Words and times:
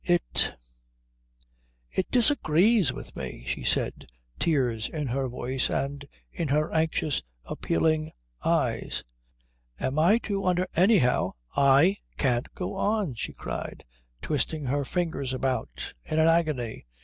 "It 0.03 0.55
it 1.91 2.09
disagrees 2.09 2.91
with 2.91 3.15
me," 3.15 3.43
she 3.45 3.63
said, 3.63 4.07
tears 4.39 4.89
in 4.89 5.05
her 5.09 5.27
voice 5.29 5.69
and 5.69 6.03
in 6.31 6.47
her 6.47 6.73
anxious, 6.73 7.21
appealing 7.45 8.11
eyes. 8.43 9.03
"Am 9.79 9.99
I 9.99 10.17
to 10.23 10.43
under" 10.43 10.65
"Anyhow 10.75 11.33
I 11.55 11.97
can't 12.17 12.51
go 12.55 12.73
on," 12.73 13.13
she 13.13 13.33
cried, 13.33 13.85
twisting 14.23 14.65
her 14.65 14.83
fingers 14.83 15.33
about 15.33 15.93
in 16.05 16.17
an 16.17 16.27
agony. 16.27 16.87